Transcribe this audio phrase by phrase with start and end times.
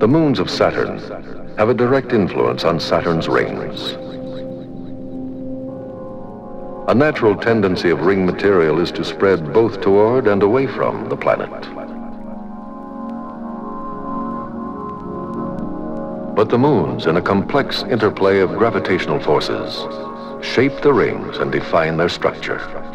[0.00, 0.98] The moons of Saturn
[1.58, 3.92] have a direct influence on Saturn's rings.
[6.88, 11.18] A natural tendency of ring material is to spread both toward and away from the
[11.18, 11.50] planet.
[16.34, 19.84] But the moons, in a complex interplay of gravitational forces,
[20.42, 22.89] shape the rings and define their structure.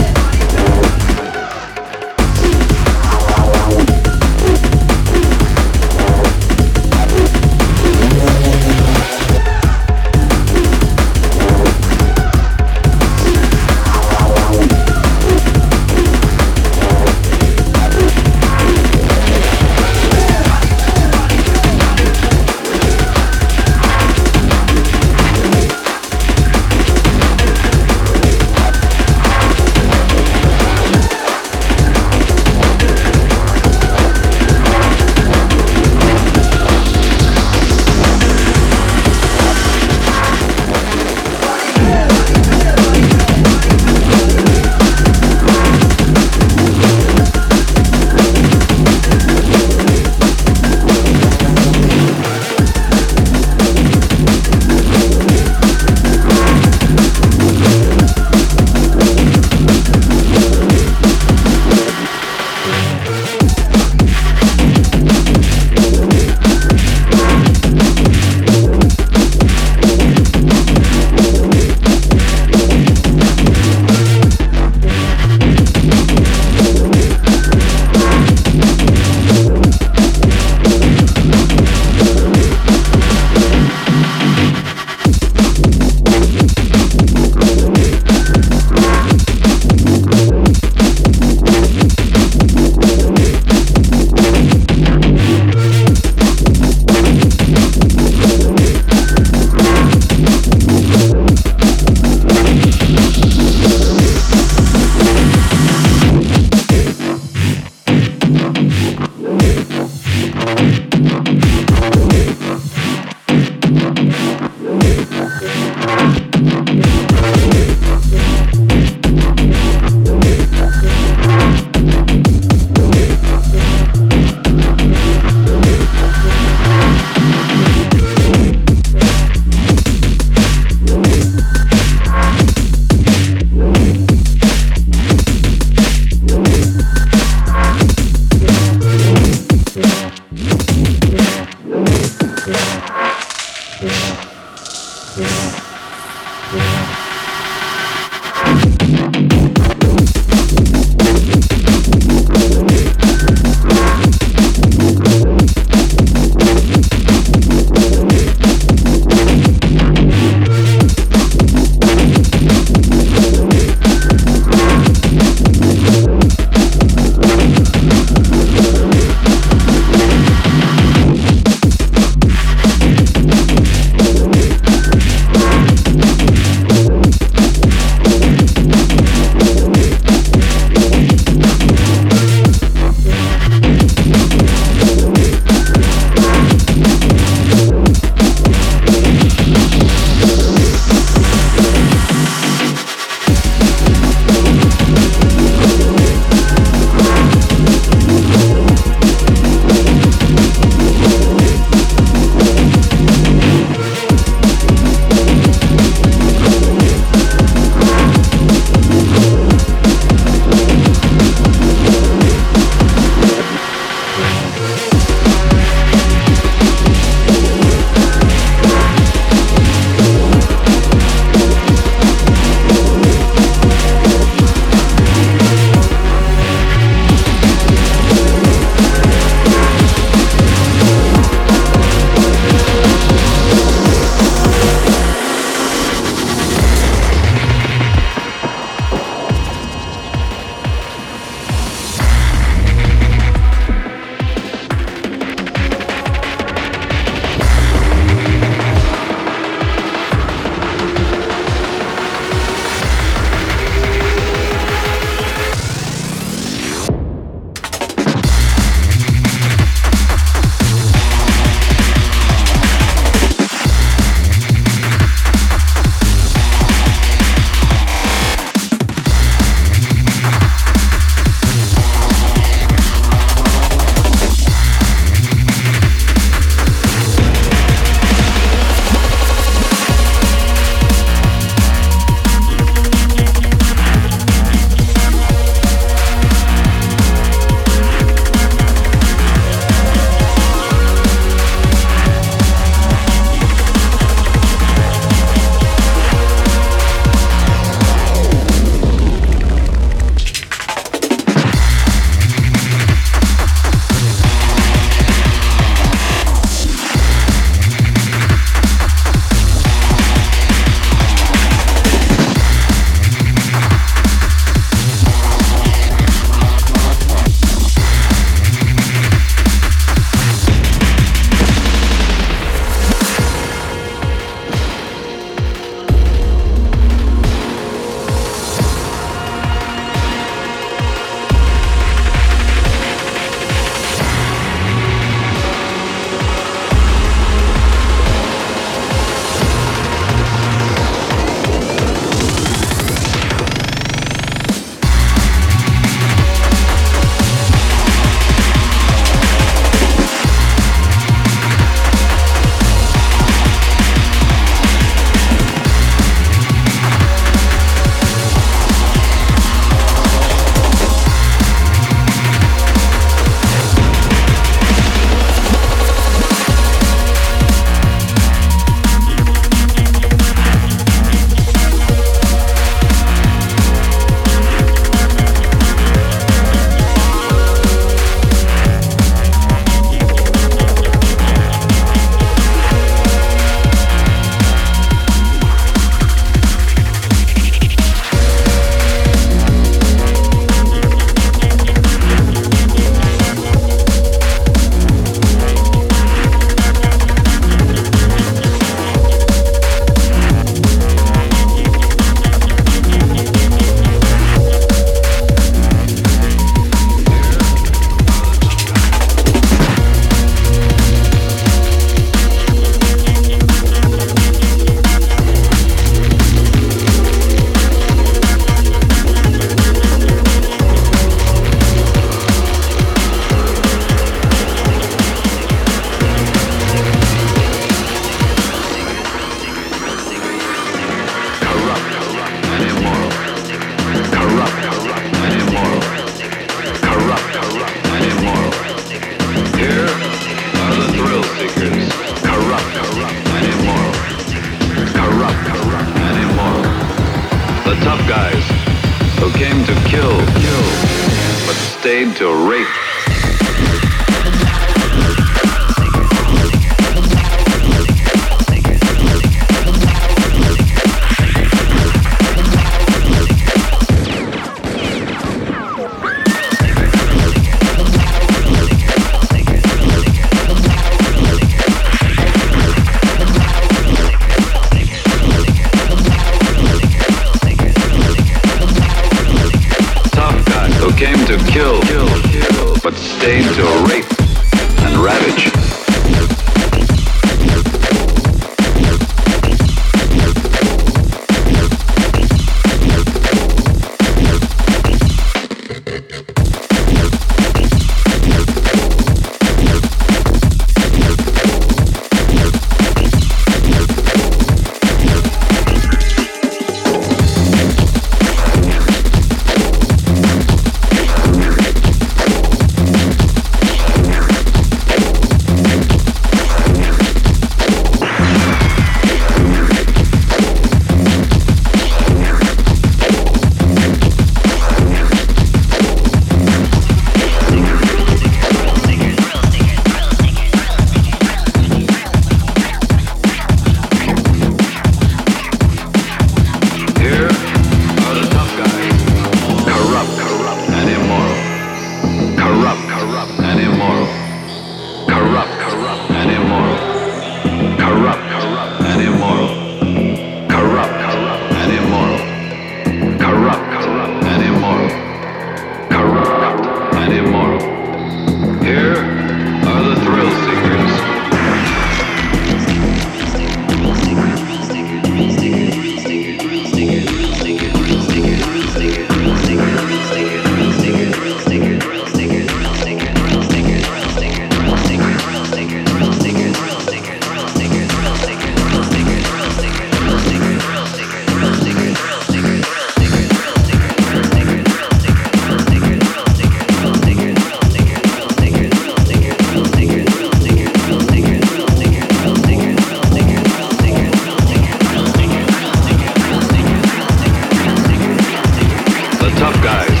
[599.68, 600.00] guys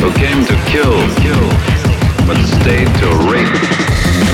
[0.00, 1.48] who came to kill, kill,
[2.28, 4.33] but stayed to rape.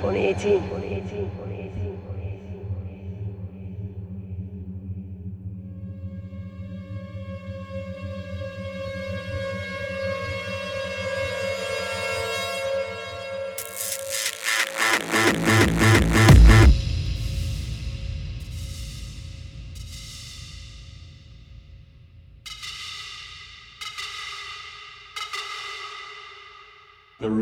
[0.00, 0.50] শুনিয়েছি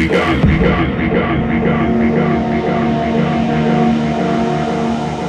[0.00, 5.20] begun, begun, begun, begun, begun, begun, begun, begun, begun, begun,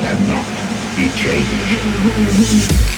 [0.00, 0.46] cannot
[0.96, 2.93] be changed.